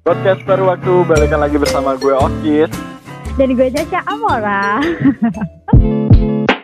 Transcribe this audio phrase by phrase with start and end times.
[0.00, 2.70] Podcast baru waktu balikan lagi bersama gue Okis
[3.36, 4.80] Dan gue Caca Amora.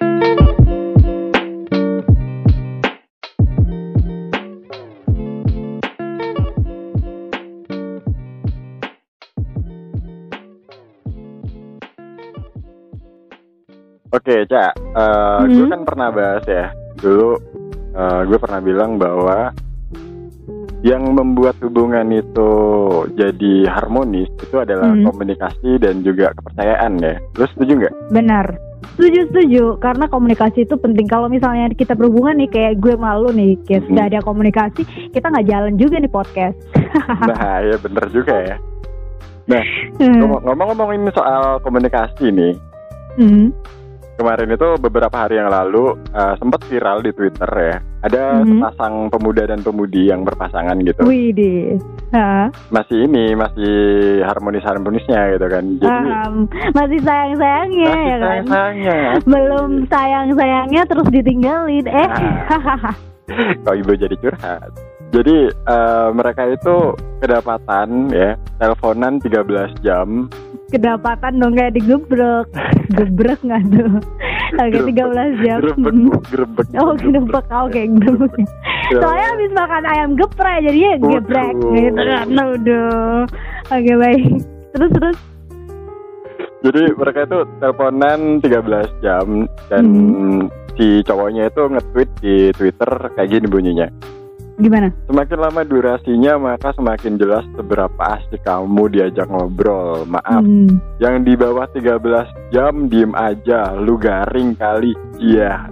[14.07, 15.51] Oke Cak, eh, Hmm.
[15.51, 17.31] gue kan pernah bahas ya Dulu
[17.93, 19.53] eh, gue pernah bilang bahwa
[20.87, 22.51] Yang membuat hubungan itu
[23.13, 25.03] jadi harmonis Itu adalah Hmm.
[25.05, 27.95] komunikasi dan juga kepercayaan ya Lu setuju nggak?
[28.09, 28.47] Benar.
[28.95, 31.05] Setuju setuju karena komunikasi itu penting.
[31.05, 33.91] Kalau misalnya kita berhubungan nih kayak gue malu nih, kayak Mhm.
[33.91, 36.57] nggak ada komunikasi, kita nggak jalan juga nih podcast.
[37.29, 38.57] Nah ya bener juga ya
[39.47, 39.63] Hmm.
[40.17, 42.55] Ngomong- Ngomong-ngomongin soal komunikasi nih
[43.17, 43.49] Hmm.
[44.17, 48.49] Kemarin itu beberapa hari yang lalu eh, sempat viral di Twitter ya Ada Mhm.
[48.49, 51.75] sepasang pemuda dan pemudi yang berpasangan gitu Wih deh.
[52.69, 53.75] Masih ini, masih
[54.23, 56.35] harmonis-harmonisnya gitu kan Jadi Um,
[56.73, 58.21] masih sayang sayangnya masih ya kan.
[58.23, 61.85] sayang-sayangnya Belum sayang sayangnya terus ditinggalin.
[61.85, 62.09] Eh.
[62.49, 62.95] Ah.
[63.65, 64.71] Kok ibu jadi curhat
[65.09, 66.77] Jadi eh, mereka itu
[67.19, 69.45] kedapatan ya Teleponan 13
[69.81, 70.31] jam
[70.67, 72.47] Kedapatan dong kayak digebrek.
[72.97, 73.91] Gebrek nggak tuh?
[74.57, 75.59] Oke, 13 jam.
[75.59, 76.11] Grebek, Hmm.
[76.23, 77.47] grebek Oh, gebrek.
[77.49, 78.35] Oke, gebrek.
[78.93, 81.11] Soalnya habis makan ayam geprek jadinya Waduh.
[81.13, 82.01] gebrek gitu.
[82.31, 82.91] Nah, udah.
[83.69, 84.23] Oke, baik.
[84.73, 85.19] Terus terus.
[86.59, 90.41] Jadi mereka itu teleponan 13 jam Dan Hmm.
[90.75, 93.87] si cowoknya itu nge-tweet di Twitter kayak gini bunyinya
[94.57, 94.89] Gimana?
[95.05, 100.81] Semakin lama durasinya maka semakin jelas seberapa asik kamu diajak ngobrol Maaf, Hmm.
[100.97, 102.01] yang di bawah 13
[102.51, 105.69] jam diem aja Lu garing kali Iya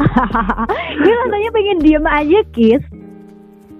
[1.02, 2.80] Gue rasanya pengen diem aja, Kis.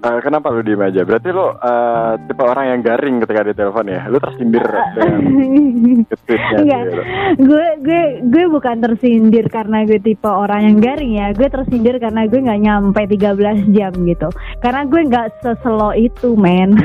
[0.01, 1.05] Eh, Kenapa lu diem aja?
[1.05, 4.01] Berarti lu eh, tipe orang yang garing ketika di telepon ya?
[4.09, 4.65] Lu tersindir
[4.97, 5.21] dengan
[6.61, 7.01] Enggak, gitu.
[7.45, 11.27] gue gue gue bukan tersindir karena gue tipe orang yang garing ya.
[11.37, 14.27] Gue tersindir karena gue nggak nyampe 13 jam gitu.
[14.57, 16.73] Karena gue nggak seselo itu, men.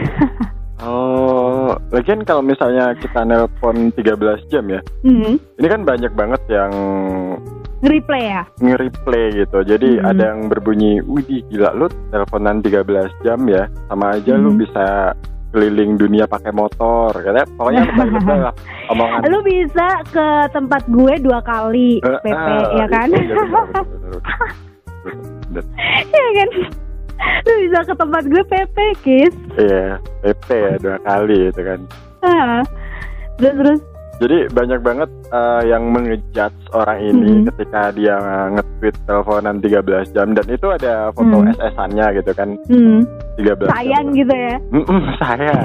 [0.76, 5.56] Oh, lagian kalau misalnya kita nelpon 13 jam ya hmm.
[5.56, 6.68] Ini kan banyak banget yang
[7.78, 8.42] Nge-replay ya.
[8.56, 10.06] nge-replay gitu Jadi Hmm.
[10.06, 12.82] ada yang berbunyi Widih gila lu teleponan 13
[13.20, 14.58] jam ya Sama aja lu Hmm.
[14.58, 15.12] bisa
[15.48, 17.82] keliling dunia pakai motor Katanya pokoknya
[18.48, 18.54] lah
[18.88, 23.08] omongan Lu bisa ke tempat gue dua kali Eh, PP ah, ya kan?
[23.08, 24.20] iya, bener, bener, bener, bener.
[25.46, 25.64] Bener.
[26.02, 26.48] Iya kan?
[27.42, 29.34] Lu bisa ke tempat gue PP, Kis.
[29.56, 31.80] Iya, PP ya dua kali gitu kan
[32.20, 32.60] Ah.
[33.36, 33.80] Terus terus.
[34.16, 37.44] Jadi banyak banget eh, yang mengejudge orang ini Mhm.
[37.52, 38.16] ketika dia
[38.48, 41.52] nge-tweet teleponan 13 jam dan itu ada foto Mhm.
[41.52, 43.04] SS-annya gitu kan Hmm.
[43.36, 44.16] 13 Sayang jam.
[44.16, 44.56] gitu ya.
[44.70, 45.62] Mm-mm, sayang.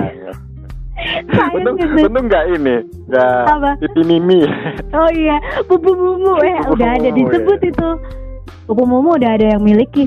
[1.31, 1.97] Sayang Untung, gitu.
[2.03, 2.75] untung nggak ini,
[3.07, 3.71] nggak Apa?
[3.79, 4.43] pipi mimi.
[4.91, 7.69] Oh iya, pupu mumu eh Pupu udah ada disebut ya.
[7.69, 7.89] itu.
[8.67, 10.05] Pupu mumu udah ada yang miliki.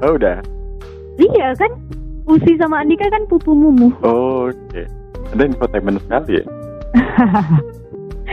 [0.00, 0.38] Oh udah.
[1.16, 1.72] Iya kan?
[2.24, 3.88] Usi sama Andika kan pupu mumu.
[4.00, 4.84] Oh, Oke.
[5.32, 6.44] Ada infotainment sekali ya.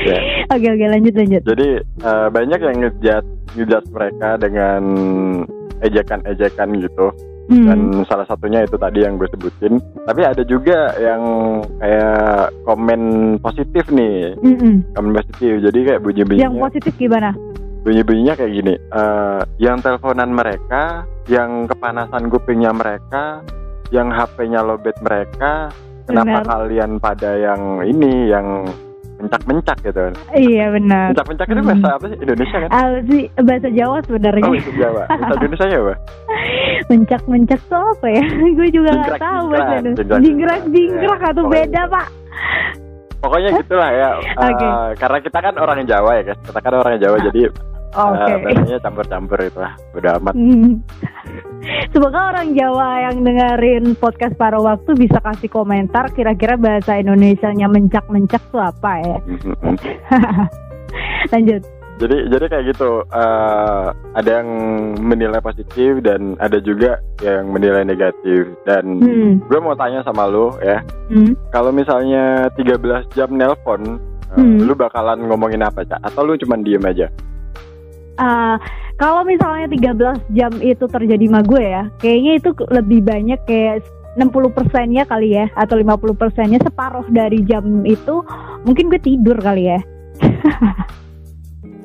[0.05, 0.19] Ya.
[0.53, 1.41] Oke oke lanjut lanjut.
[1.41, 3.27] Jadi eh, banyak yang ngejudge
[3.57, 4.81] ngejudge mereka dengan
[5.81, 7.07] ejekan-ejekan gitu.
[7.45, 7.61] Hmm.
[7.69, 7.79] dan
[8.09, 9.77] salah satunya itu tadi yang gue sebutin
[10.09, 11.21] tapi ada juga yang
[11.77, 13.01] kayak komen
[13.37, 14.81] positif nih Mm-mm.
[14.97, 17.37] komen positif jadi kayak bunyi Yang bunyinya positif gimana?
[17.85, 23.45] bunyi bunyinya kayak gini eh, yang teleponan mereka yang kepanasan kupingnya mereka
[23.93, 25.69] yang HP-nya lobet mereka
[26.09, 26.49] kenapa Benar.
[26.49, 28.65] kalian pada yang ini yang
[29.25, 29.99] mencak-mencak gitu
[30.31, 31.05] Iya benar.
[31.11, 34.43] mencak-mencak itu bahasa apa sih Indonesia kan Ah, sih bahasa Jawa sebenarnya.
[34.43, 35.93] oh itu Jawa bahasa Indonesia ya apa
[36.85, 38.23] mencak mencak tuh apa ya?
[38.57, 39.97] Gue juga nggak Jingkrak, tahu bahasa Indonesia.
[39.97, 40.61] jingkrak, Jingkrak jingkrak.
[40.69, 41.93] jingkrak Ya, atau beda gitu.
[41.93, 42.07] pak?
[43.17, 44.09] Pokoknya gitulah ya.
[44.45, 44.65] Oke.
[44.65, 46.39] Eh, karena kita kan orang Jawa ya, guys.
[46.39, 47.39] Kita kan orang Jawa jadi
[47.95, 48.27] Oke.
[48.27, 49.73] eh, bahasanya campur-campur itu lah.
[49.91, 50.33] Udah amat.
[50.33, 50.83] Hmm.
[51.89, 58.43] Semoga orang Jawa yang dengerin podcast paruh waktu bisa kasih komentar kira-kira bahasa Indonesianya mencak-mencak
[58.49, 59.17] tuh apa ya.
[61.27, 61.63] Lanjut.
[61.95, 63.07] jadi jadi kayak gitu.
[63.07, 64.47] eh, ada yang
[64.99, 68.51] menilai positif dan ada juga yang menilai negatif.
[68.61, 69.31] Dan Hmm.
[69.41, 71.33] gue mau tanya sama lu ya, Hmm.
[71.49, 73.95] kalau misalnya 13 jam nelpon,
[74.27, 74.59] eh, Hmm.
[74.59, 76.03] lu bakalan ngomongin apa, Cak?
[76.03, 77.07] Atau lu cuman diem aja?
[78.15, 78.55] Ah,
[78.95, 83.83] kalau misalnya 13 jam itu terjadi sama gue ya, kayaknya itu lebih banyak kayak
[84.15, 88.23] 60 persennya kali ya, atau 50 persennya separuh dari jam itu
[88.63, 89.79] mungkin gue tidur kali ya.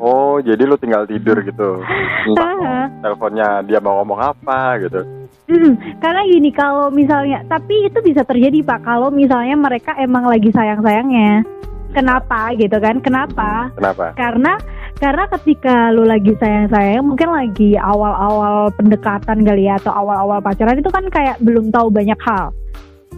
[0.00, 1.84] Oh, jadi lu tinggal tidur gitu.
[2.32, 5.04] Entah teleponnya dia mau ngomong apa gitu.
[5.50, 10.46] Mm, karena gini kalau misalnya tapi itu bisa terjadi pak kalau misalnya mereka emang lagi
[10.54, 11.42] sayang sayangnya
[11.90, 14.14] kenapa gitu kan kenapa Kenapa?
[14.14, 14.54] karena
[15.00, 20.28] karena ketika lu lagi sayang sayang mungkin lagi awal awal pendekatan kali ya atau awal
[20.28, 22.52] awal pacaran itu kan kayak belum tahu banyak hal.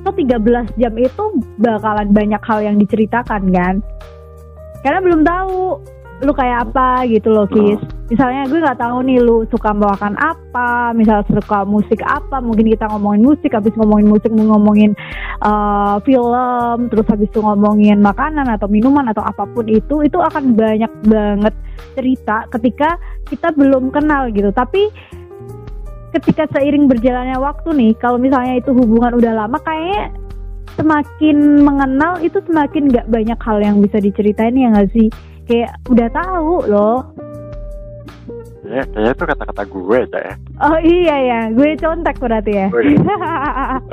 [0.06, 1.25] So 13 jam itu
[1.58, 3.75] bakalan banyak hal yang diceritakan kan?
[4.87, 5.82] Karena belum tahu
[6.23, 7.83] lu kayak apa gitu loh Kis.
[8.07, 12.87] Misalnya gue nggak tahu nih lu suka membawakan apa misal suka musik apa mungkin kita
[12.95, 14.95] ngomongin musik habis ngomongin musik ngomongin
[15.43, 20.55] uh, film terus habis itu ngomongin makanan atau minuman atau apa pun itu itu akan
[20.55, 21.55] banyak banget
[21.99, 22.95] cerita ketika
[23.27, 24.55] kita belum kenal gitu.
[24.55, 24.95] Tapi
[26.15, 30.13] ketika seiring berjalannya waktu nih kalau misalnya itu hubungan udah lama kayaknya
[30.77, 35.09] semakin mengenal itu semakin nggak banyak hal yang bisa diceritain ya nggak sih
[35.44, 37.00] kayak udah tahu loh
[38.62, 40.35] Kayaknya, kayaknya itu kata-kata gue Cak ya.
[40.62, 42.94] oh iya ya gue contek berarti ya Oke.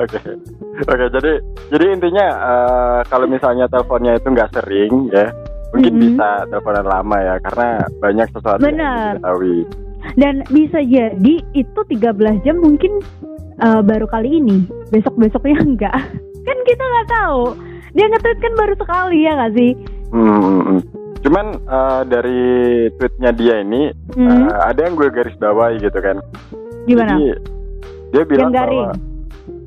[0.00, 0.18] Oke,
[0.86, 1.06] oke.
[1.12, 1.32] Jadi,
[1.68, 5.28] jadi intinya eh, kalau misalnya teleponnya itu nggak sering ya,
[5.70, 6.00] mungkin Mhm.
[6.00, 7.68] bisa teleponan lama ya, karena
[7.98, 9.12] banyak sesuatu yang Benar.
[9.14, 9.58] diketahui.
[10.16, 13.04] dan bisa jadi itu 13 jam mungkin
[13.60, 15.92] uh, baru kali ini besok besoknya enggak
[16.48, 17.52] kan kita nggak tahu
[17.92, 19.70] dia nge-tweet kan baru sekali ya nggak sih
[20.08, 20.80] Hmm, hmm, hmm.
[21.20, 22.42] Cuman eh, dari
[22.94, 26.18] tweetnya dia ini Hmm, eh, ada yang gue garis bawahi gitu kan.
[26.82, 27.28] gimana Jadi
[28.10, 29.08] dia bilang yang garing bahwa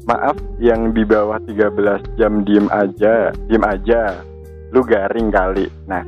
[0.03, 1.71] maaf yang di bawah 13
[2.17, 4.19] jam diem aja, diem aja,
[4.69, 5.69] lu garing kali.
[5.85, 6.03] Nah,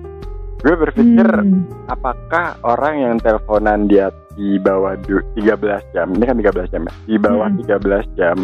[0.59, 6.35] gue berpikir Hmm, apakah orang yang teleponan dia di bawah du- 13 jam, ini kan
[6.35, 7.59] 13 jam ya, di bawah Hmm.
[7.61, 8.37] 13 jam,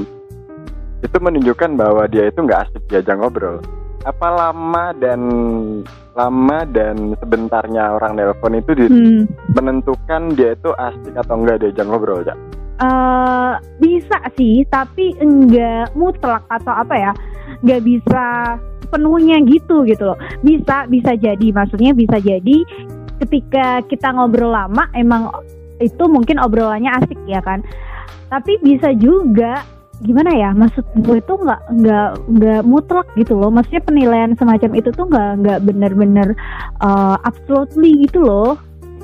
[1.02, 3.60] itu menunjukkan bahwa dia itu nggak asik diajak ngobrol.
[4.02, 5.22] Apa lama dan
[6.18, 9.54] lama dan sebentarnya orang nelpon itu di- hmm.
[9.56, 12.38] menentukan dia itu asik atau enggak diajak ngobrol, Cak?
[12.82, 17.12] Eh, bisa sih tapi enggak mutlak atau apa ya
[17.62, 18.58] nggak bisa
[18.90, 22.58] penuhnya gitu gitu loh bisa bisa jadi maksudnya bisa jadi
[23.22, 25.30] ketika kita ngobrol lama emang
[25.78, 27.62] itu mungkin obrolannya asik ya kan
[28.34, 29.62] tapi bisa juga
[30.02, 33.54] gimana ya maksud gue itu nggak nggak nggak mutlak gitu loh.
[33.54, 36.34] Maksudnya penilaian semacam itu tuh nggak nggak bener-bener
[36.82, 38.58] uh, absolutely gitu loh.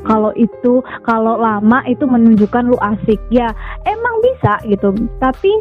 [0.06, 3.20] Kalau itu kalau lama itu menunjukkan lu asik.
[3.30, 3.52] Ya
[3.84, 4.94] emang bisa gitu.
[5.20, 5.52] Tapi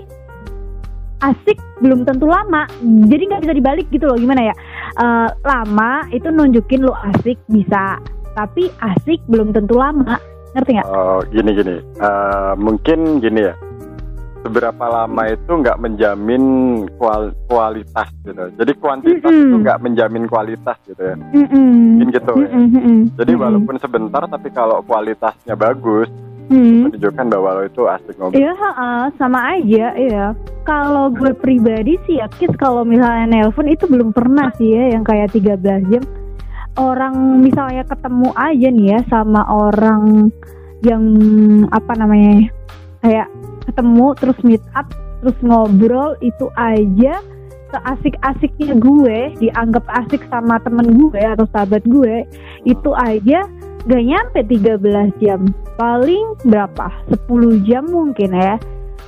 [1.25, 2.69] asik belum tentu lama.
[2.85, 4.15] Jadi nggak bisa dibalik gitu loh.
[4.15, 4.55] Gimana ya?
[4.97, 7.99] Eh, lama itu nunjukin lu asik bisa.
[8.37, 10.21] Tapi asik belum tentu lama.
[10.55, 10.89] Ngerti nggak?
[10.89, 11.77] Oh, gini gini.
[11.81, 13.55] Eh, mungkin gini ya.
[14.47, 16.45] Seberapa lama itu nggak menjamin
[16.97, 18.47] kual- kualitas gitu.
[18.55, 19.43] Jadi kuantitas Mm-mm.
[19.51, 21.17] itu nggak menjamin kualitas gitu ya.
[21.19, 21.99] Mm-mm.
[21.99, 22.49] Mungkin gitu ya.
[22.55, 22.99] Mm-mm, mm-mm.
[23.19, 26.07] Jadi walaupun sebentar tapi kalau kualitasnya bagus
[26.47, 26.87] Hmm.
[26.87, 28.39] menunjukkan bahwa lo itu asik ngobrol.
[28.39, 28.55] Iya,
[29.19, 30.31] sama aja, iya.
[30.63, 35.03] Kalau gue pribadi sih ya, Kis, kalau misalnya nelpon itu belum pernah sih ya yang
[35.03, 35.59] kayak 13
[35.91, 36.07] jam.
[36.79, 40.31] Orang misalnya ketemu aja nih ya sama orang
[40.87, 41.03] yang
[41.75, 42.47] apa namanya
[43.03, 43.27] kayak
[43.67, 44.87] ketemu terus meet up
[45.21, 47.19] terus ngobrol itu aja
[47.75, 52.23] seasik-asiknya gue dianggap asik sama temen gue atau sahabat gue
[52.63, 53.43] itu aja
[53.87, 55.47] gak nyampe 13 jam.
[55.79, 56.91] Paling berapa?
[57.31, 58.59] 10 jam mungkin ya.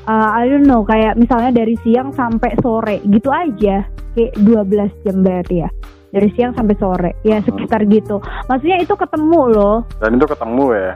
[0.08, 3.84] Uh, I don't know kayak misalnya dari siang sampai sore gitu aja.
[4.14, 5.68] Kayak 12 jam berarti ya.
[6.08, 7.10] Dari siang sampai sore.
[7.26, 8.22] Ya sekitar gitu.
[8.46, 9.76] Maksudnya itu ketemu loh.
[10.00, 10.92] Dan itu ketemu ya.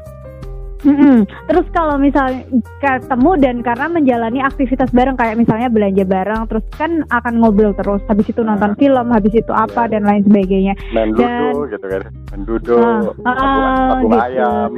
[0.82, 1.22] Mm-mm.
[1.46, 2.42] Terus kalau misalnya
[2.78, 8.02] ketemu dan karena menjalani aktivitas bareng kayak misalnya belanja bareng, terus kan akan ngobrol terus.
[8.04, 9.92] Habis itu nonton film, habis itu apa Iya.
[9.92, 10.74] dan lain sebagainya.
[10.90, 12.02] Main Dan- ludo gitu kan.
[12.28, 12.98] Main ludo, Ah,
[13.30, 14.18] tabung, ah, tabung gitu.
[14.20, 14.70] ayam.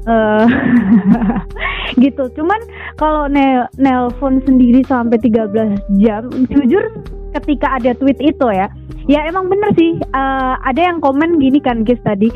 [0.00, 0.46] Eh,
[2.02, 2.24] gitu.
[2.32, 2.60] Cuman
[2.96, 6.84] kalau nel nelpon sendiri sampai 13 jam, jujur
[7.30, 8.66] ketika ada tweet itu ya,
[9.06, 10.00] ya emang bener sih.
[10.00, 12.32] eh, ada yang komen gini kan guys tadi,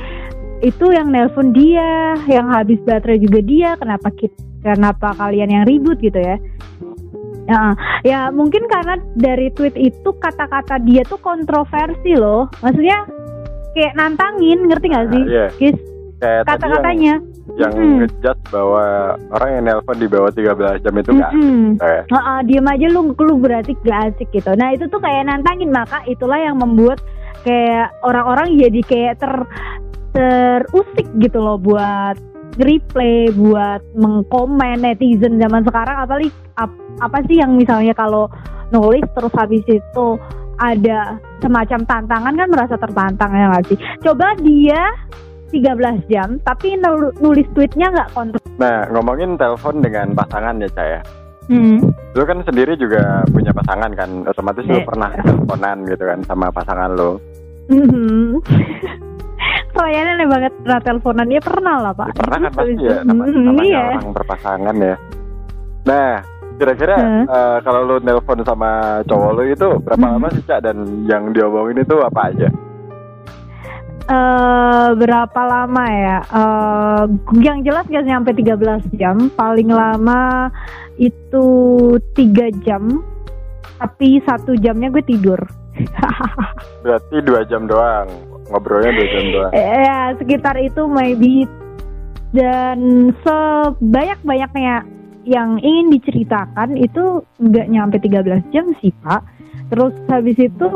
[0.65, 3.77] itu yang nelpon dia, yang habis baterai juga dia.
[3.77, 6.41] Kenapa kita, kenapa kalian yang ribut gitu ya?
[7.45, 7.61] Ya,
[8.01, 12.49] ya mungkin karena dari tweet itu kata-kata dia tuh kontroversi loh.
[12.65, 13.05] Maksudnya
[13.77, 15.23] kayak nantangin, ngerti gak sih?
[15.29, 15.47] Ah, iya.
[15.53, 15.77] Kayak
[16.17, 17.15] tadi yang, kata-katanya.
[17.61, 17.97] yang Mm-mm.
[18.01, 18.85] ngejudge bahwa
[19.37, 21.45] orang yang nelpon di bawah 13 jam itu nggak asik.
[21.45, 21.69] Mm-mm.
[21.77, 22.03] gitu ya.
[22.09, 24.51] Heeh, diem aja lu lu berarti gak asik gitu.
[24.57, 27.05] Nah itu tuh kayak nantangin maka itulah yang membuat
[27.45, 29.33] kayak orang-orang jadi kayak ter
[30.15, 32.15] terusik gitu loh buat
[32.55, 36.71] replay, buat mengkomen netizen zaman sekarang apalagi ap-
[37.03, 38.31] apa sih yang misalnya kalau
[38.71, 40.07] nulis terus habis itu
[40.55, 43.79] ada semacam tantangan kan merasa tertantang ya nggak sih?
[44.01, 44.87] Coba dia
[45.51, 50.87] 13 jam tapi nul- nulis tweetnya nggak kontrol Nah, ngomongin telepon dengan pasangan ya, Cak
[50.87, 51.01] ya.
[51.51, 51.79] hmm.
[52.15, 54.87] Lu kan sendiri juga punya pasangan kan, otomatis lu Eh.
[54.87, 57.19] pernah teleponan gitu kan sama pasangan lu.
[57.67, 58.39] Mhm.
[59.73, 63.07] Kalian aneh banget pernah teleponan ya pernah lah pak Ya, pernah kan pasti ya, Mhm,
[63.07, 63.83] namanya, namanya iya.
[63.93, 64.97] orang berpasangan ya.
[65.85, 66.11] Nah,
[66.55, 67.23] kira-kira Hah?
[67.27, 68.71] eh, kalau lu nelpon sama
[69.05, 70.15] cowok lu itu berapa Hmm.
[70.17, 70.61] lama sih, Cak?
[70.63, 72.49] Dan yang diomongin itu apa aja?
[74.05, 76.19] eh berapa lama ya?
[76.21, 77.03] Eh
[77.41, 79.33] yang jelas gak nyampe 13 jam.
[79.33, 80.53] Paling lama
[80.95, 81.47] itu
[82.13, 83.01] tiga jam.
[83.75, 85.41] Tapi satu jamnya gue tidur.
[86.85, 88.07] Berarti dua jam doang,
[88.51, 89.53] ngobrolnya dua jam doang.
[89.55, 91.49] ya sekitar itu maybe.
[92.35, 94.83] Dan sebanyak-banyaknya
[95.23, 99.23] yang ingin diceritakan itu nggak nyampe 13 jam sih pak.
[99.71, 100.69] Terus habis itu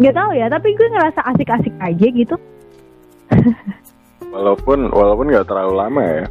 [0.00, 0.48] nggak tahu ya.
[0.48, 2.36] Tapi gue ngerasa asik-asik aja gitu.
[4.32, 6.24] Walaupun walaupun nggak terlalu lama ya.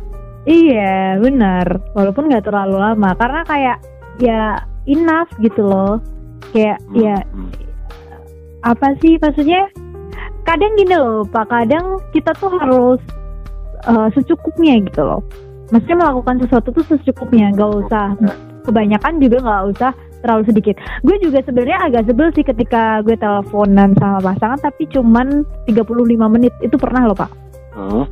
[0.50, 3.78] Iya benar, walaupun nggak terlalu lama karena kayak
[4.18, 6.02] ya enough gitu loh,
[6.50, 7.54] kayak Hmm, ya hmm.
[8.66, 9.70] apa sih maksudnya?
[10.42, 13.02] Kadang gini loh, pak kadang kita tuh harus
[13.86, 15.22] eh, secukupnya gitu loh.
[15.72, 18.18] Maksudnya melakukan sesuatu tuh secukupnya, nggak usah
[18.68, 20.76] kebanyakan juga nggak usah terlalu sedikit.
[21.02, 25.82] Gue juga sebenarnya agak sebel sih ketika gue teleponan sama pasangan tapi cuman 35
[26.30, 27.32] menit itu pernah loh pak.
[27.72, 28.04] Hmm.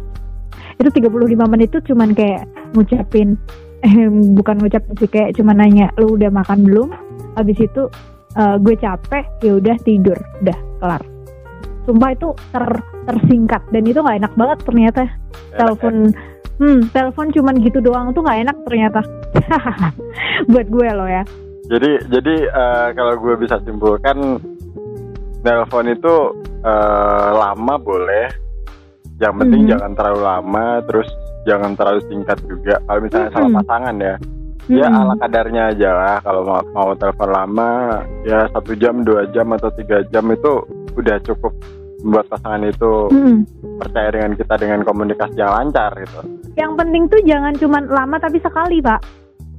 [0.79, 3.36] itu 35 menit tuh cuman kayak ngucapin
[3.83, 6.89] eh bukan ngucapin sih kayak cuman nanya lu udah makan belum
[7.36, 7.91] habis itu
[8.39, 11.03] eh, gue capek ya udah tidur udah kelar
[11.89, 12.65] sumpah itu ter
[13.03, 15.01] tersingkat dan itu nggak enak banget ternyata
[15.51, 16.13] telepon
[16.62, 19.01] hmm telepon cuman gitu doang tuh nggak enak ternyata
[20.51, 21.25] buat gue loh ya
[21.65, 24.41] Jadi jadi eh, kalau gue bisa simpulkan
[25.41, 26.15] nelpon itu
[26.60, 28.27] eh, lama boleh.
[29.19, 29.69] Yang penting Mhm.
[29.69, 31.08] jangan terlalu lama, terus
[31.43, 32.79] jangan terlalu singkat juga.
[32.81, 33.58] Kalau misalnya sama Mhm.
[33.60, 34.15] pasangan ya,
[34.65, 35.00] ya Mm-mm.
[35.03, 36.17] ala kadarnya aja lah.
[36.24, 37.69] Kalau mau, mau telepon lama,
[38.24, 40.51] ya satu jam, dua jam atau tiga jam itu
[40.96, 41.51] udah cukup
[42.03, 43.38] membuat pasangan itu Mm-mm.
[43.79, 46.20] percaya dengan kita dengan komunikasi yang lancar gitu.
[46.58, 49.00] yang penting tuh jangan cuman lama tapi sekali pak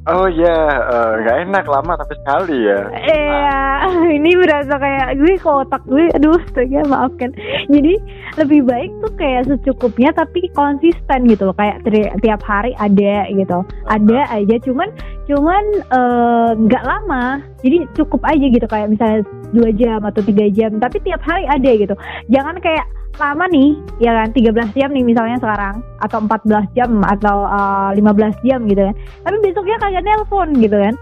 [0.09, 2.89] Oh iya, eh, nggak enak lama tapi sekali ya.
[2.89, 3.61] Iya,
[4.17, 7.37] ini berasa kayak gue ke otak gue, aduh, astaga, maafkan.
[7.69, 8.01] Jadi
[8.41, 13.61] lebih baik tuh kayak secukupnya tapi konsisten gitu loh, kayak tri- tiap hari ada gitu,
[13.93, 14.57] ada aja.
[14.65, 14.89] Cuman,
[15.31, 19.23] cuman eh, nggak lama, jadi cukup aja gitu kayak misalnya
[19.55, 21.95] dua jam atau tiga jam, tapi tiap hari ada gitu.
[22.29, 22.87] Jangan kayak
[23.19, 28.47] lama nih, ya kan, 13 jam nih misalnya sekarang, atau 14 jam atau eh, 15
[28.47, 28.95] jam gitu kan.
[29.23, 30.95] Tapi besoknya kagak nelpon gitu kan.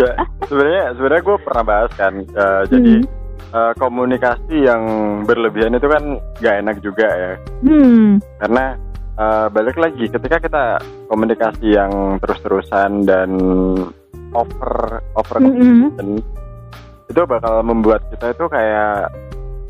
[0.00, 0.12] ya,
[0.48, 2.94] sebenarnya sebenarnya gue pernah bahas kan eh, jadi
[3.52, 4.82] eh, komunikasi yang
[5.28, 6.02] berlebihan itu kan
[6.40, 8.16] nggak enak juga ya Hmm.
[8.40, 8.64] karena
[9.14, 10.64] eh, balik lagi ketika kita
[11.06, 13.30] komunikasi yang terus-terusan dan
[14.32, 14.72] over
[15.14, 15.92] over Mm-mm.
[15.92, 16.08] communication,
[17.06, 19.12] itu bakal membuat kita itu kayak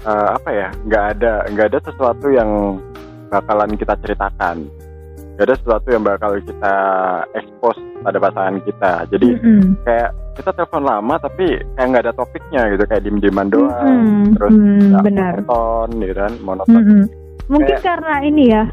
[0.02, 2.78] eh, apa ya nggak ada nggak ada sesuatu yang
[3.28, 4.68] bakalan kita ceritakan
[5.32, 6.74] nggak ada sesuatu yang bakal kita
[7.32, 9.74] expose pada pasangan kita jadi Mm-mm.
[9.82, 14.32] kayak kita telepon lama tapi kayak nggak ada topiknya gitu kayak diem dieman doang Mm-mm.
[14.32, 15.32] terus Mm, ya, benar.
[15.40, 17.02] monoton gitu kan monoton Mm-mm.
[17.42, 18.64] Mungkin Kayak- karena ini ya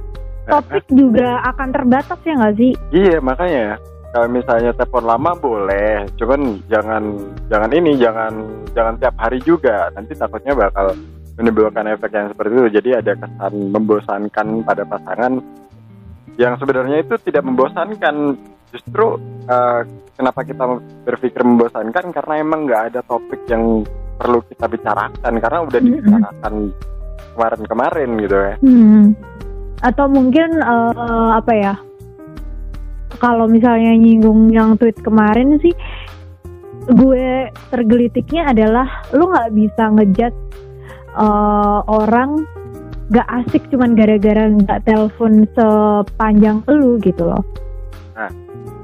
[0.49, 2.71] topik juga akan terbatas ya nggak sih?
[2.91, 3.77] iya makanya.
[4.09, 6.09] Kalau misalnya telepon lama boleh.
[6.17, 7.13] Cuman jangan
[7.45, 8.33] jangan ini jangan
[8.73, 9.93] jangan tiap hari juga.
[9.93, 10.97] Nanti takutnya bakal
[11.37, 12.67] menimbulkan efek yang seperti itu.
[12.73, 15.37] Jadi ada kesan membosankan pada pasangan
[16.41, 18.33] yang sebenarnya itu tidak membosankan.
[18.73, 19.81] Justru eh,
[20.17, 20.65] kenapa kita
[21.05, 22.09] berpikir membosankan?
[22.09, 23.85] Karena emang nggak ada topik yang
[24.17, 25.33] perlu kita bicarakan.
[25.37, 26.53] Karena udah dibicarakan
[27.37, 28.53] kemarin-kemarin gitu ya.
[28.59, 29.05] Hmm.
[29.79, 31.75] Atau mungkin eh, apa ya?
[33.19, 35.75] Kalau misalnya nyinggung yang tweet kemarin sih,
[36.88, 40.33] gue tergelitiknya adalah lu nggak bisa ngejat
[41.17, 42.43] eh, orang
[43.09, 47.41] gak asik cuman gara-gara nggak telepon sepanjang lu gitu loh.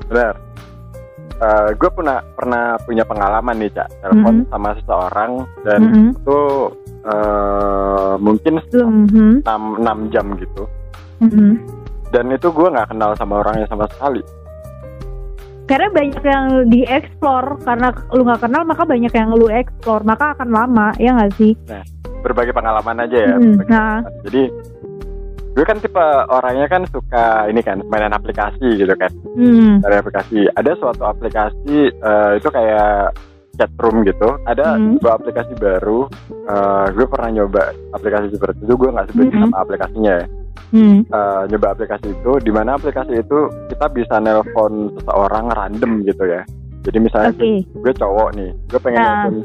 [0.05, 0.37] benar
[1.35, 5.31] Eh, gue pernah pernah punya pengalaman nih cak telepon sama seseorang
[5.67, 6.07] dan Mm-mm.
[6.15, 6.39] itu
[7.03, 8.95] eh, mungkin Belum.
[9.11, 9.35] hmm.
[9.43, 10.63] 6, 6 jam gitu
[11.17, 11.51] Mm-mm.
[12.09, 14.21] dan itu gue nggak kenal sama orangnya sama sekali
[15.65, 20.49] Karena banyak yang dieksplor karena lu nggak kenal maka banyak yang lu eksplor maka akan
[20.49, 21.57] lama ya nggak sih?
[22.21, 23.97] berbagai pengalaman aja ya Hmm, nah.
[23.97, 24.01] pengalaman.
[24.23, 24.43] jadi
[25.51, 29.77] gue kan tipe orangnya kan suka ini kan mainan aplikasi gitu kan Hmm.
[29.79, 33.17] dari aplikasi ada suatu aplikasi eh, itu kayak
[33.55, 34.97] chat room gitu ada Hmm.
[34.97, 36.05] dua aplikasi baru
[36.45, 39.49] Eh, gue pernah nyoba aplikasi seperti itu gue nggak sebutin Hmm.
[39.49, 40.25] nama aplikasinya ya
[40.71, 41.05] Hmm.
[41.05, 46.41] Eh, nyoba aplikasi itu di mana aplikasi itu kita bisa nelpon seseorang random gitu ya
[46.83, 47.63] jadi misalnya Oke.
[47.63, 49.07] gue cowok nih gue pengen Ah.
[49.23, 49.35] nelpon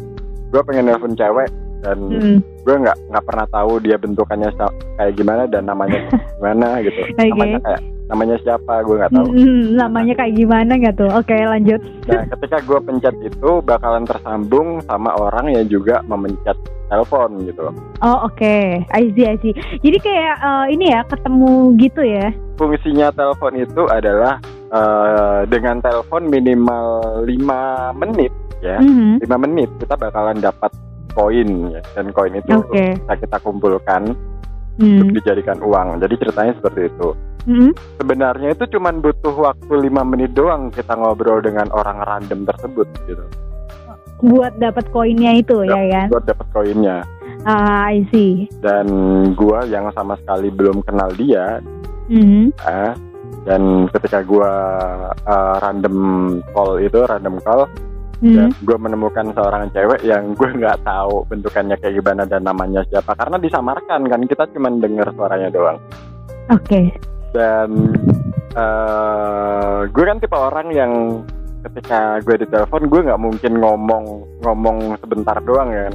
[0.50, 1.46] gue pengen nelpon cewek
[1.80, 2.38] dan Hmm.
[2.60, 4.52] gue nggak nggak pernah tahu dia bentukannya
[5.00, 5.96] kayak gimana dan namanya
[6.36, 7.24] gimana gitu Oke.
[7.32, 11.10] namanya kayak namanya siapa gue nggak tahu Hmm, namanya kayak gimana nggak tuh?
[11.14, 11.78] Oke, lanjut.
[12.10, 16.58] Nah, ketika gue pencet itu bakalan tersambung sama orang yang juga memencet
[16.90, 17.70] telepon gitu.
[18.02, 18.82] Oh, oke.
[18.82, 19.54] I see, I see.
[19.78, 22.34] Jadi kayak eh, ini ya, ketemu gitu ya.
[22.58, 24.42] Fungsinya telepon itu adalah
[24.74, 26.86] eh, dengan telepon minimal
[27.22, 28.82] 5 menit ya.
[28.82, 29.22] Mhm.
[29.22, 30.74] 5 menit kita bakalan dapat
[31.10, 31.80] koin ya.
[31.92, 32.96] Dan koin itu Oke.
[32.96, 34.02] bisa kita kumpulkan
[34.80, 34.96] Hmm.
[34.96, 36.00] untuk dijadikan uang.
[36.00, 37.08] Jadi ceritanya seperti itu.
[37.44, 37.70] Mhm.
[37.96, 43.24] Sebenarnya itu cuman butuh waktu 5 menit doang kita ngobrol dengan orang random tersebut gitu.
[44.20, 46.06] Buat dapat koinnya itu ya kan?
[46.08, 47.04] Buat dapat koinnya.
[47.40, 48.52] Ah, I see.
[48.60, 48.84] dan
[49.32, 51.56] gua yang sama sekali belum kenal dia
[52.12, 52.52] Mhm.
[52.52, 52.92] eh,
[53.44, 54.52] dan ketika gua
[55.24, 55.96] eh, random
[56.52, 57.64] call itu random call
[58.20, 58.36] Mhm.
[58.36, 63.16] dan gua menemukan seorang cewek yang gue nggak tahu bentukannya kayak gimana dan namanya siapa
[63.16, 65.78] karena disamarkan kan kita cuma dengar suaranya doang
[66.52, 66.92] Oke.
[67.32, 67.96] dan
[68.52, 70.92] eh gue kan tipe orang yang
[71.60, 74.04] ketika gue ditelepon gue nggak mungkin ngomong
[74.42, 75.92] ngomong sebentar doang kan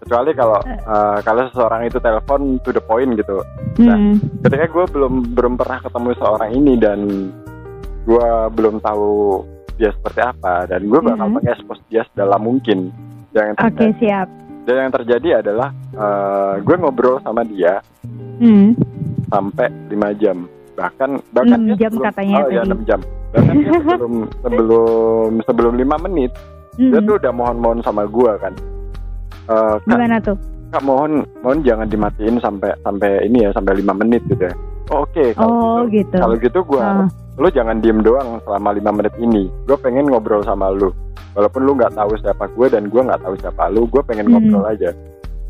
[0.00, 3.44] kecuali kalau eh, kalau seseorang itu telepon to the point gitu
[3.80, 3.96] Nah.
[3.96, 4.44] Mhm.
[4.44, 6.98] ketika gue belum belum pernah ketemu seorang ini dan
[8.04, 8.26] gue
[8.56, 9.44] belum tahu
[9.80, 11.34] dia seperti apa dan gue bakal Mhm.
[11.34, 12.92] mengekspos dia sedalam mungkin
[13.32, 14.28] yang Oke, terjadi, siap.
[14.62, 17.80] dan yang terjadi adalah eh, gue ngobrol sama dia
[18.38, 18.76] Mhm.
[19.26, 22.68] sampai 5 jam bahkan bahkan Enam dia jam sebelum- katanya oh ya tadi.
[22.68, 26.32] 6 jam bahkan dia sebelum sebelum sebelum 5 menit
[26.74, 27.06] dia Mhm.
[27.06, 28.54] tuh udah mohon-mohon sama gue kan
[29.42, 30.36] Eh, kak, Gimana tuh?
[30.70, 34.54] kak mohon mohon jangan dimatiin sampai sampai ini ya sampai 5 menit gitu ya
[34.88, 36.16] oh, oke kalau Oh, gitu gitu.
[36.16, 37.06] kalau gitu gue Ah.
[37.40, 40.92] Lu jangan diem doang selama lima menit ini gue pengen ngobrol sama lu
[41.32, 44.36] walaupun lu nggak tahu siapa gue dan gue nggak tahu siapa lu gue pengen Hmm.
[44.36, 44.92] ngobrol aja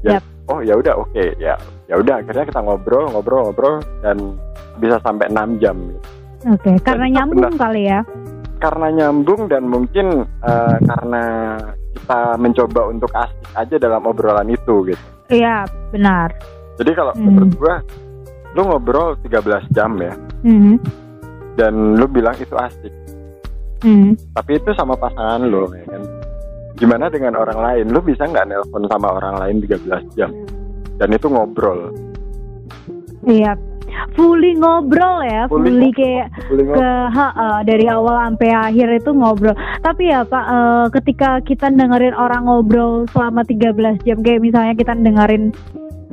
[0.01, 0.25] ya Yap.
[0.47, 4.17] oh ya udah oke ya ya udah akhirnya kita ngobrol ngobrol ngobrol dan
[4.79, 5.77] bisa sampai 6 jam
[6.41, 8.01] Oke, karena itu nyambung kali ya.
[8.57, 11.23] karena nyambung dan mungkin eh, karena
[11.93, 16.33] kita mencoba untuk asik aja dalam obrolan itu gitu Iya, benar.
[16.77, 17.25] jadi kalau Hmm.
[17.29, 17.75] menurut gue
[18.51, 20.79] lu ngobrol 13 jam ya Mhm.
[21.55, 22.93] Dan lu bilang itu asik
[23.81, 24.37] Mhm.
[24.37, 26.03] tapi itu sama pasangan lo ya kan
[26.77, 30.31] gimana dengan orang lain lu bisa nggak nelpon sama orang lain 13 jam
[30.97, 31.89] dan itu ngobrol
[33.21, 33.53] Iya.
[34.17, 35.99] Fully ngobrol ya, Fully fully, ngobrol.
[35.99, 39.53] kayak Boleh ke ha, eh, dari awal sampai akhir itu ngobrol.
[39.83, 44.95] Tapi ya Pak, eh, ketika kita dengerin orang ngobrol selama 13 jam kayak misalnya kita
[44.95, 45.53] dengerin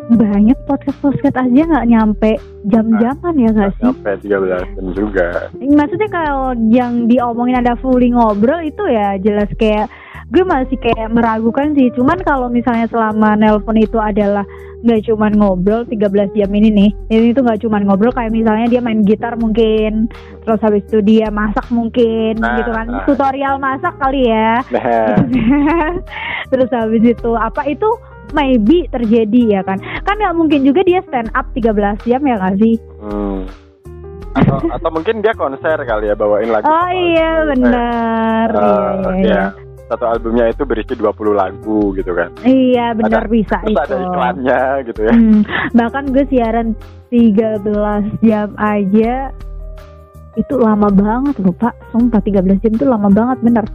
[0.09, 2.31] banyak podcast podcast aja nggak nyampe
[2.65, 3.83] jam-jaman ya nggak sih?
[3.83, 5.27] sampai 13 jam juga
[5.59, 9.91] Maksudnya kalau yang diomongin ada fully ngobrol itu ya jelas kayak
[10.27, 11.87] gue masih kayak meragukan sih.
[11.95, 14.43] Cuman kalau misalnya selama nelpon itu adalah
[14.83, 16.03] nggak cuman ngobrol 13
[16.35, 16.89] jam ini nih.
[17.07, 20.11] Ini tuh nggak cuman ngobrol kayak misalnya dia main gitar mungkin,
[20.43, 22.85] terus habis itu dia masak mungkin Nah, gitu kan.
[22.91, 23.03] nah.
[23.07, 24.59] Tutorial masak kali ya.
[24.67, 25.15] nah
[26.51, 27.87] terus habis itu apa itu
[28.31, 29.77] maybe terjadi ya kan.
[30.01, 32.75] Kan nggak mungkin juga dia stand up 13 jam ya nggak sih?
[32.99, 33.39] hmm.
[34.29, 38.47] atau atau mungkin dia konser kali ya bawain lagu Oh iya benar.
[38.47, 39.25] Eh, Iya, eh, iya, ya.
[39.25, 39.43] iya.
[39.87, 43.81] satu albumnya itu berisi 20 lagu gitu kan Iya benar bisa terus itu.
[43.81, 45.41] ada iklannya gitu ya Hmm,
[45.73, 46.67] bahkan gue siaran
[47.09, 47.63] 13
[48.19, 49.31] jam aja
[50.35, 53.65] itu lama banget loh pak sumpah 13 jam itu lama banget bener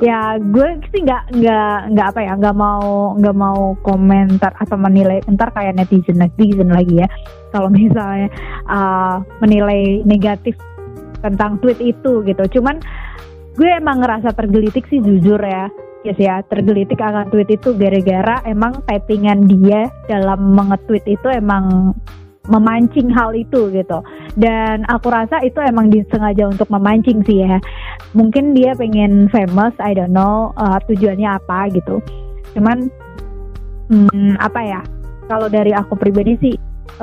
[0.00, 5.20] ya gue sih nggak nggak nggak apa ya nggak mau nggak mau komentar atau menilai
[5.28, 7.08] ntar kayak netizen netizen lagi ya.
[7.52, 8.32] Kalau misalnya
[8.66, 10.56] uh, menilai negatif
[11.20, 12.44] tentang tweet itu gitu.
[12.58, 12.80] Cuman
[13.54, 15.68] gue emang ngerasa tergelitik sih jujur ya.
[16.00, 21.92] Yes ya tergelitik akan tweet itu gara-gara emang typingan dia dalam mengetweet itu emang
[22.48, 23.98] memancing hal itu gitu.
[24.38, 27.60] Dan aku rasa itu emang disengaja untuk memancing sih ya.
[28.16, 32.00] Mungkin dia pengen famous I don't know uh, tujuannya apa gitu.
[32.56, 32.88] Cuman
[33.92, 34.80] hmm, apa ya
[35.28, 36.54] kalau dari aku pribadi sih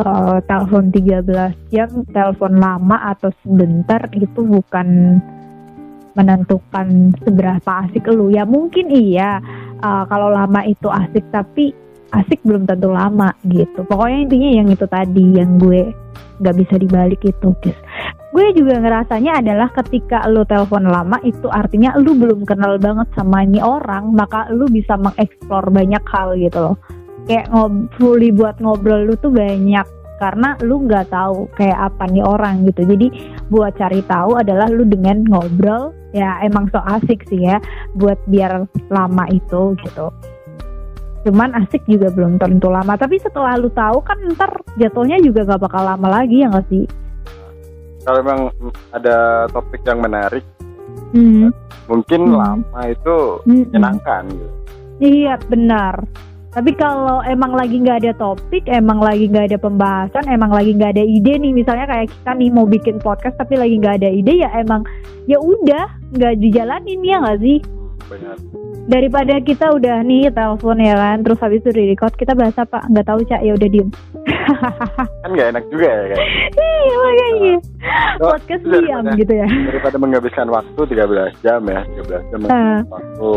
[0.02, 5.20] uh, telepon 13 jam telepon lama atau sebentar itu bukan
[6.18, 8.34] menentukan seberapa asik lu.
[8.34, 9.38] Ya mungkin iya
[9.86, 11.72] uh, kalau lama itu asik tapi
[12.14, 13.84] asik belum tentu lama gitu.
[13.88, 15.92] Pokoknya intinya yang itu tadi yang gue
[16.38, 17.78] nggak bisa dibalik itu guys
[18.38, 23.42] gue juga ngerasanya adalah ketika lu telepon lama itu artinya lu belum kenal banget sama
[23.42, 26.78] ini orang maka lu bisa mengeksplor banyak hal gitu loh.
[27.26, 29.82] Kayak ngob fully buat ngobrol lu tuh banyak
[30.22, 32.86] karena lu nggak tahu kayak apa nih orang gitu.
[32.86, 33.08] Jadi
[33.50, 37.58] buat cari tahu adalah lu dengan ngobrol ya emang so asik sih ya
[37.98, 40.14] buat biar lama itu gitu
[41.28, 45.68] cuman asik juga belum tentu lama tapi setelah lu tahu kan ntar jatuhnya juga gak
[45.68, 46.88] bakal lama lagi ya gak sih
[48.08, 48.40] kalau memang
[48.96, 50.48] ada topik yang menarik
[51.12, 51.52] hmm.
[51.92, 52.40] mungkin Hmm.
[52.40, 53.68] lama itu Hmm.
[53.68, 54.48] menyenangkan gitu.
[55.04, 56.08] iya benar
[56.58, 60.98] tapi kalau emang lagi nggak ada topik, emang lagi nggak ada pembahasan, emang lagi nggak
[60.98, 64.42] ada ide nih, misalnya kayak kita nih mau bikin podcast tapi lagi nggak ada ide
[64.42, 64.82] ya emang
[65.30, 65.86] ya udah
[66.18, 67.58] nggak dijalanin ya nggak sih?
[68.10, 68.38] Benar.
[68.88, 72.80] Daripada kita udah nih telepon ya kan, terus habis itu di record kita bahas apa?
[72.88, 73.90] Nggak tahu cak, ya udah diem.
[75.22, 76.20] kan nggak enak juga ya kan
[76.56, 77.56] Iya makanya
[78.18, 79.48] Oh, podcast itu diam daripada- gitu ya.
[79.68, 82.80] daripada menghabiskan waktu 13 jam ya 13 jam Ah.
[82.88, 83.30] waktu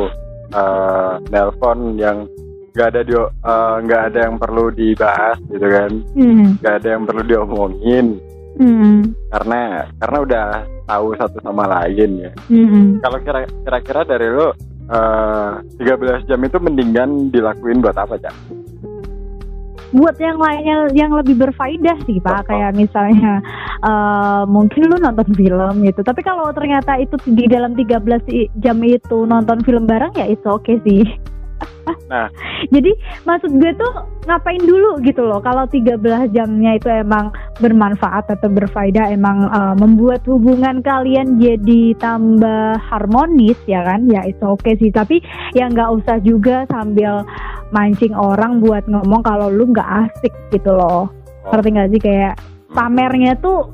[0.51, 2.27] eh, nelpon yang
[2.71, 6.59] nggak ada di eh, nggak ada yang perlu dibahas gitu kan Hmm.
[6.59, 8.07] nggak ada yang perlu diomongin
[8.55, 9.15] Hmm.
[9.31, 9.61] karena
[9.97, 10.47] karena udah
[10.85, 12.99] tahu satu sama lain ya Hmm.
[12.99, 14.55] kalau kira kira-kira dari lo
[14.91, 18.35] eh, 13 jam itu mendingan dilakuin buat apa cak?
[19.91, 22.55] buat yang lainnya yang lebih berfaedah sih pak Contoh.
[22.55, 23.43] kayak misalnya
[23.83, 28.79] eh, mungkin lu nonton film gitu tapi kalau ternyata itu di dalam 13 i- jam
[28.87, 31.03] itu nonton film bareng ya itu oke sih
[32.11, 32.27] Nah.
[32.75, 32.91] jadi
[33.23, 33.93] maksud gue tuh
[34.27, 35.99] ngapain dulu gitu loh kalau 13
[36.35, 37.31] jamnya itu emang
[37.63, 44.11] bermanfaat atau berfaedah emang eh, membuat hubungan kalian jadi tambah harmonis ya kan?
[44.11, 44.91] Ya itu oke sih.
[44.91, 45.23] Tapi
[45.55, 47.23] ya nggak usah juga sambil
[47.71, 51.07] mancing orang buat ngomong kalau lu nggak asik gitu loh.
[51.47, 51.51] Oh.
[51.55, 52.01] ngerti nggak sih?
[52.03, 52.35] Kayak
[52.75, 53.71] pamernya tuh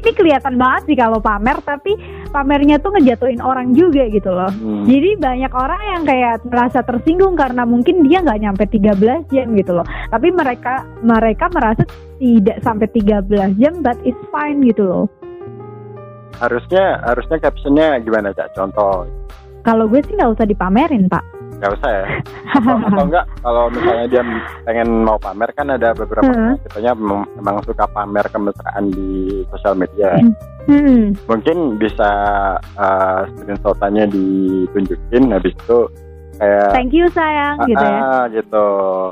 [0.00, 1.92] ini kelihatan banget sih kalau pamer tapi
[2.32, 4.48] pamernya tuh ngejatuhin orang juga gitu loh.
[4.50, 4.88] Hmm.
[4.88, 9.72] jadi banyak orang yang kayak merasa tersinggung karena mungkin dia nggak nyampe 13 jam gitu
[9.76, 9.86] loh.
[10.08, 11.84] Tapi mereka mereka merasa
[12.16, 15.04] tidak sampai 13 jam but it's fine gitu loh.
[16.40, 18.56] Harusnya harusnya captionnya gimana cak?
[18.56, 19.04] Contoh.
[19.60, 22.04] Kalau gue sih nggak usah dipamerin pak nggak usah ya.
[22.56, 24.22] Atau, atau enggak kalau misalnya dia
[24.64, 26.56] pengen mau pamer kan ada beberapa Hmm.
[26.56, 29.08] orang kitanya memang, memang suka pamer kemesraan di
[29.52, 30.16] sosial media.
[30.68, 31.16] Hmm.
[31.26, 32.10] mungkin bisa
[32.76, 35.78] uh, screenshotannya ditunjukin habis itu
[36.36, 38.00] kayak thank you sayang gitu ya.
[38.00, 38.66] ah, gitu.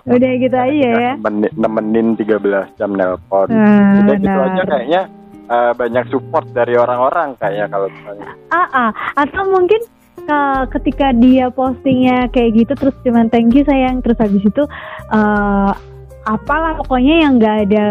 [0.06, 1.12] Udah gitu aja ya.
[1.18, 3.48] nemenin, nemenin 13 jam nelpon.
[3.48, 5.02] Hmm, Udah gitu aja kayaknya
[5.48, 8.28] uh, banyak support dari orang-orang kayaknya kalau misalnya.
[8.48, 8.90] Ah, ah.
[9.16, 9.80] atau mungkin
[10.28, 14.64] ke- ketika dia postingnya kayak gitu terus cuman thank you sayang terus habis itu
[15.16, 15.72] eh
[16.28, 17.84] apalah pokoknya yang nggak ada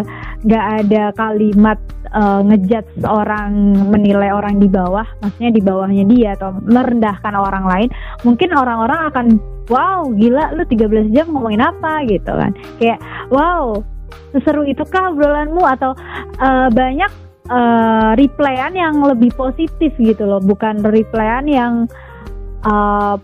[0.45, 1.80] nggak ada kalimat
[2.13, 7.89] eh, ngejudge orang menilai orang di bawah maksudnya di bawahnya dia atau merendahkan orang lain
[8.21, 9.26] mungkin orang-orang akan
[9.67, 12.04] wow gila lu 13 jam ngomongin apa?
[12.08, 12.52] gitu kan.
[12.80, 13.84] Kayak wow
[14.36, 15.63] seseru itukah obrolanmu?
[15.63, 15.93] Atau
[16.39, 17.12] eh, banyak
[17.52, 21.73] eh, replyan yang lebih positif gitu loh bukan replyan yang
[22.65, 23.15] eh,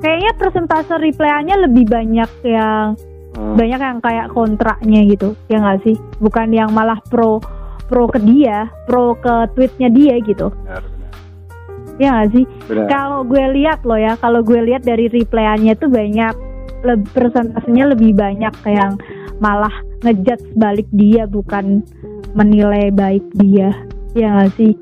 [0.00, 2.98] kayaknya persentase replyannya lebih banyak yang
[3.36, 5.96] hmm, banyak yang kayak kontraknya gitu ya nggak sih?
[6.20, 7.40] Bukan yang malah pro
[7.88, 10.50] pro ke dia pro ke tweetnya dia gitu.
[10.52, 11.12] Benar benar.
[12.00, 12.44] Ya nggak sih?
[12.90, 16.34] Kalau gue lihat loh ya kalau gue lihat dari replyannya tuh banyak
[16.84, 19.00] lebih persentasenya lebih banyak yang
[19.40, 19.72] malah
[20.04, 21.80] ngejudge balik dia bukan
[22.36, 23.72] menilai baik dia.
[24.14, 24.72] Ya nggak sih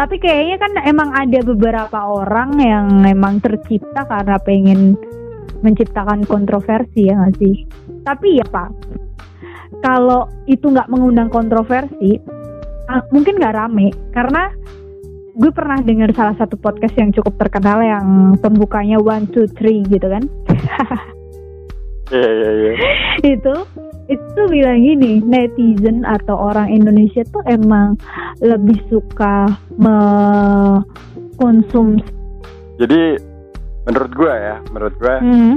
[0.00, 4.96] tapi kayaknya kan emang ada beberapa orang yang emang tercipta karena pengen
[5.60, 7.68] menciptakan kontroversi ya nggak sih?
[8.00, 8.72] Tapi ya pak
[9.84, 12.16] kalau itu nggak mengundang kontroversi
[12.88, 13.92] ah, mungkin nggak rame.
[14.16, 14.48] Karena
[15.36, 20.08] gue pernah dengar salah satu podcast yang cukup terkenal yang pembukanya one two three gitu
[20.08, 20.24] kan?
[22.10, 22.72] Iya iya iya.
[23.38, 23.54] Itu
[24.10, 27.94] itu bilang gini netizen atau orang Indonesia tuh emang
[28.42, 29.46] lebih suka
[29.78, 32.10] mengkonsumsi
[32.82, 33.22] jadi
[33.86, 35.54] menurut gua ya menurut gua hmm,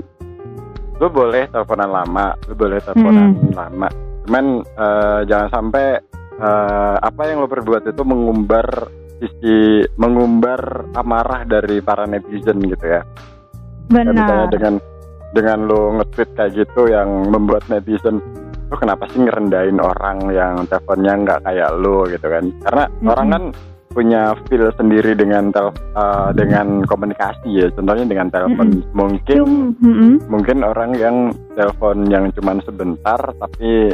[1.02, 3.92] lu boleh teleponan lama lu boleh teleponan lama.
[4.24, 6.00] Cuman eh, jangan sampai
[6.40, 8.88] eh, apa yang lo perbuat itu mengumbar
[9.20, 13.02] sisi mengumbar amarah dari para netizen gitu ya
[13.88, 14.52] misalnya benar.
[14.52, 14.74] dengan
[15.34, 18.20] dengan lo nge-tweet kayak gitu yang membuat netizen
[18.74, 23.12] lo kenapa sih ngerendahin orang yang teleponnya nggak kayak lo gitu kan karena Mm-mm.
[23.14, 23.44] orang kan
[23.94, 27.70] punya feel sendiri dengan tel uh, dengan komunikasi ya.
[27.70, 28.82] Contohnya dengan telepon.
[28.90, 33.94] Mungkin Cum, mm-mm, mungkin orang yang telepon yang cuman sebentar tapi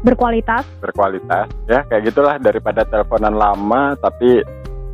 [0.00, 0.64] berkualitas.
[0.80, 4.42] berkualitas ya kayak gitulah daripada teleponan lama tapi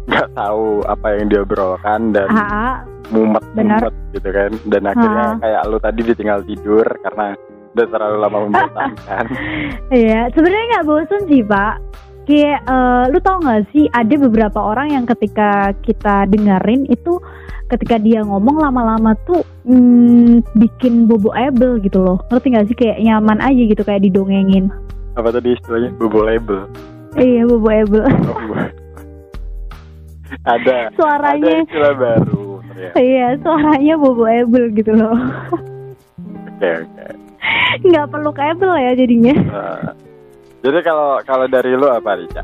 [0.04, 3.86] nggak tahu apa yang dia obrolkan dan Ha, mumet Benar.
[3.86, 5.38] mumet gitu kan dan akhirnya Ha.
[5.40, 7.38] kayak lu tadi ditinggal tidur karena
[7.78, 9.24] udah terlalu lama membosankan
[10.02, 11.78] Iya, sebenarnya nggak bosen sih pak.
[12.28, 17.16] Kayak eh, lu tau gak sih ada beberapa orang yang ketika kita dengerin itu
[17.72, 22.20] ketika dia ngomong lama-lama tuh hmm, bikin bobo able gitu loh.
[22.28, 24.68] Ngerti gak sih kayak nyaman aja gitu kayak didongengin.
[25.16, 26.68] apa tadi istilahnya bobo label
[27.16, 28.04] Iya bobo able.
[28.04, 28.60] Oh,
[30.44, 32.60] ada ada Suaranya istilah baru
[32.94, 35.16] iya suaranya bobo able gitu loh.
[36.46, 37.06] oke oke
[37.84, 39.34] nggak perlu kabel ya jadinya.
[39.34, 39.92] Nah,
[40.64, 42.42] jadi kalau kalau dari lu apa Rica?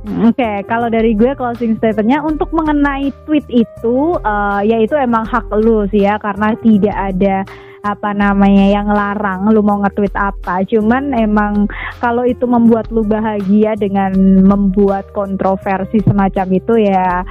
[0.00, 5.52] Oke, kalau dari gue closing statementnya untuk mengenai tweet itu, eh, ya itu emang hak
[5.60, 7.44] lu sih ya, karena tidak ada
[7.80, 10.64] apa namanya yang larang lu mau nge-tweet apa.
[10.68, 11.68] Cuman emang
[12.00, 14.12] kalau itu membuat lu bahagia dengan
[14.44, 17.24] membuat kontroversi semacam itu ya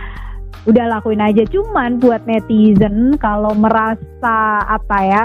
[0.65, 1.45] udah lakuin aja.
[1.49, 5.23] Cuman buat netizen kalau merasa apa ya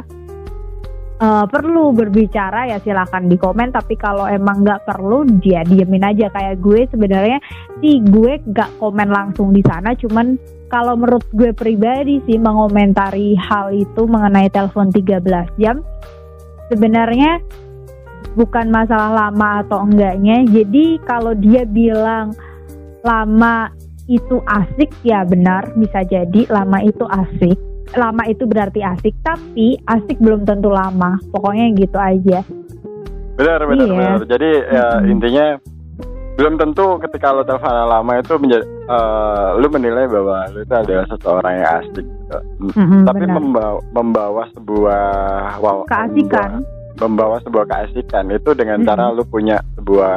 [1.20, 3.70] eh, perlu berbicara ya silahkan di komen.
[3.74, 6.30] Tapi kalau emang nggak perlu dia diemin aja.
[6.32, 7.38] Kayak gue sebenarnya
[7.82, 9.94] sih gue nggak komen langsung di sana.
[9.94, 10.38] Cuman
[10.72, 15.22] kalau menurut gue pribadi sih mengomentari hal itu mengenai telepon 13
[15.62, 15.78] jam
[16.72, 17.38] sebenarnya
[18.34, 20.42] bukan masalah lama atau enggaknya.
[20.50, 22.34] Jadi kalau dia bilang
[23.04, 23.70] lama
[24.08, 27.56] itu asik ya benar bisa jadi lama itu asik
[27.92, 32.40] lama itu berarti asik tapi asik belum tentu lama pokoknya gitu aja
[33.34, 33.94] Benar benar Iya.
[34.14, 34.20] benar.
[34.30, 35.10] Jadi ya Mm-mm.
[35.10, 35.46] intinya
[36.34, 41.06] belum tentu ketika lo telepon lama itu menjadi eh, lu menilai bahwa lu itu adalah
[41.06, 42.38] seseorang yang asik gitu.
[42.62, 43.34] Mm-mm, Tapi benar.
[43.34, 45.06] membawa, membawa sebuah
[45.58, 48.88] wow, keasikan membawa, membawa sebuah keasikan itu dengan Mm-mm.
[48.88, 50.16] cara lu punya sebuah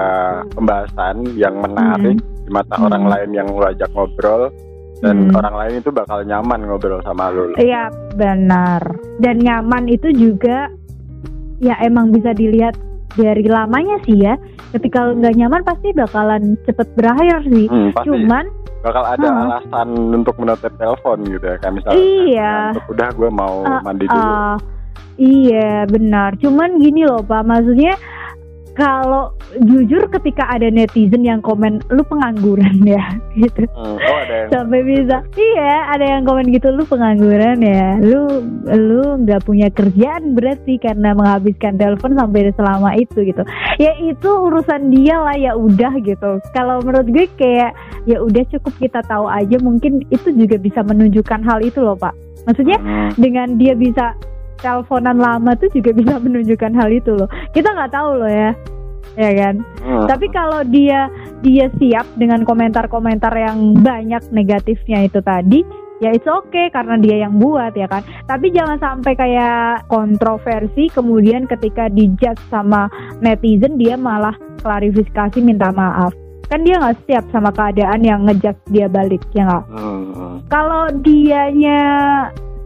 [0.53, 2.85] pembahasan yang menarik di mata Mm-mm.
[2.85, 4.53] orang lain yang lu ajak ngobrol
[4.99, 5.35] dan Mm.
[5.35, 7.53] orang lain itu bakal nyaman ngobrol sama lu.
[7.55, 8.81] Iya benar.
[9.17, 10.69] Dan nyaman itu juga
[11.57, 12.73] ya emang bisa dilihat
[13.13, 14.37] dari lamanya sih ya.
[14.69, 17.65] Ketika nggak nyaman pasti bakalan cepet berakhir sih.
[17.65, 18.45] Hmm, pasti Cuman
[18.77, 19.43] bakal ada Hah.
[19.49, 22.53] alasan untuk menutup telepon gitu ya kayak misalnya Iya.
[22.71, 24.55] untuk udah gue mau eh, mandi dulu eh,
[25.17, 26.37] iya benar.
[26.37, 27.97] Cuman gini loh pak, maksudnya
[28.77, 29.33] kalau
[29.65, 33.01] jujur ketika ada netizen yang komen lu pengangguran ya?
[33.37, 33.65] Gitu.
[33.73, 35.17] Hmm, oh ada yang sampai bisa.
[35.37, 37.97] Iya ada yang komen gitu lu pengangguran ya?
[38.01, 43.41] Lu lu nggak punya kerjaan berarti karena menghabiskan telepon sampai selama itu gitu.
[43.81, 46.41] Ya itu urusan dia lah ya udah gitu.
[46.53, 47.73] Kalau menurut gue kayak
[48.05, 49.57] ya udah cukup kita tahu aja.
[49.61, 52.13] Mungkin itu juga bisa menunjukkan hal itu loh pak.
[52.45, 54.13] Maksudnya Hmm, dengan dia bisa
[54.59, 58.51] teleponan lama tuh juga bisa menunjukkan hal itu loh kita nggak tahu loh ya
[59.17, 60.05] ya kan hmm.
[60.05, 61.09] tapi kalau dia
[61.45, 65.61] dia siap dengan komentar-komentar yang banyak negatifnya itu tadi,
[66.01, 68.01] ya it's okay karena dia yang buat ya kan.
[68.25, 72.89] Tapi jangan sampai kayak kontroversi kemudian ketika dijudge sama
[73.21, 74.33] netizen dia malah
[74.65, 76.13] klarifikasi minta maaf.
[76.47, 79.65] Kan dia nggak siap sama keadaan yang ngejudge dia balik ya nggak.
[79.67, 80.35] Hmm, hmm.
[80.47, 81.81] Kalau dianya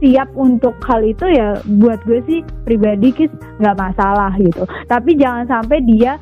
[0.02, 4.66] siap untuk hal itu ya buat gue sih pribadi kis nggak masalah gitu.
[4.90, 6.18] Tapi jangan sampai dia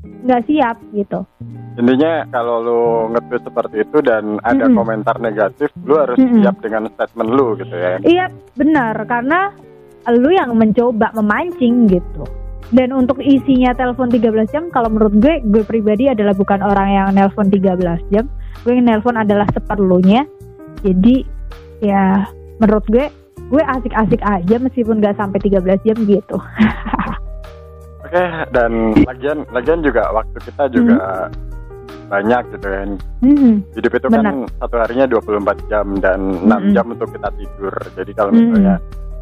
[0.00, 1.24] nggak siap gitu.
[1.80, 2.82] intinya kalau lu
[3.16, 4.76] nge-tweet seperti itu dan ada Mm-mm.
[4.76, 6.44] komentar negatif lu harus Mm-mm.
[6.44, 9.48] siap dengan statement lu gitu ya Iya benar karena
[10.12, 12.24] lu yang mencoba memancing gitu.
[12.70, 17.08] Dan untuk isinya telepon 13 jam kalau menurut gue gue pribadi adalah bukan orang yang
[17.16, 18.30] nelpon 13 jam.
[18.62, 20.22] Gue yang nelpon adalah seperlunya.
[20.86, 21.26] Jadi
[21.82, 22.28] ya
[22.62, 23.10] menurut gue
[23.50, 26.36] gue asik-asik aja meskipun gak sampai 13 jam gitu.
[28.04, 28.70] oke dan
[29.04, 31.28] lagian lagian juga waktu kita juga
[32.06, 32.88] banyak gitu kan
[33.20, 34.24] Hmm, hidup itu Benar.
[34.24, 36.72] kan satu harinya 24 jam dan 6 Mm-mm.
[36.72, 38.50] jam untuk kita tidur jadi kalau Mm-mm.
[38.50, 38.76] misalnya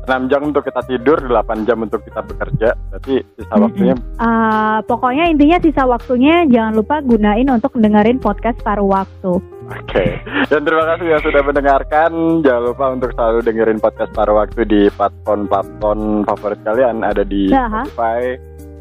[0.09, 3.64] 6 jam untuk kita tidur 8 jam untuk kita bekerja berarti sisa Mm-mm.
[3.67, 9.37] waktunya ah, pokoknya intinya sisa waktunya jangan lupa gunain untuk dengerin podcast paruh waktu.
[9.68, 10.07] Oke,
[10.48, 12.11] dan terima kasih yang sudah mendengarkan.
[12.40, 17.04] Jangan lupa untuk selalu dengerin podcast paruh waktu di platform-platform favorit kalian.
[17.04, 17.85] Ada di Aha.
[17.85, 18.22] Spotify,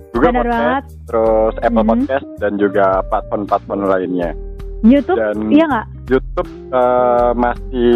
[0.10, 0.84] Google Benar Podcast, banget.
[1.04, 1.90] terus Apple Mhm.
[1.90, 4.32] Podcast, dan juga platform-platform lainnya.
[4.80, 5.88] YouTube Dan iya nggak?
[6.08, 7.96] YouTube eh, masih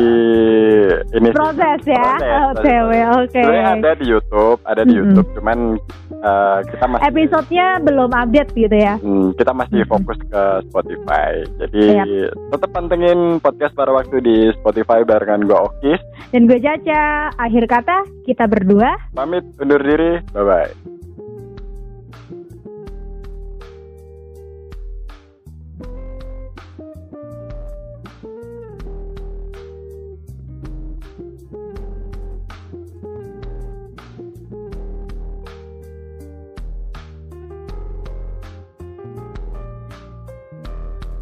[1.11, 1.99] ini sih, Proses ya.
[1.99, 2.75] proses, Oke,
[3.17, 3.41] oke.
[3.41, 4.99] Sebenarnya ada di YouTube, ada di Mhm.
[4.99, 5.57] YouTube, cuman
[6.19, 8.95] uh, kita masih episodenya belum update gitu ya.
[8.97, 11.31] Hmm, kita masih fokus ke Spotify.
[11.57, 12.05] Jadi Siap.
[12.51, 15.99] tetap pantengin podcast pada waktu di Spotify barengan gue Okis.
[16.29, 20.19] Dan gue Caca, akhir kata kita berdua Pamit undur diri.
[20.31, 20.90] Bye bye.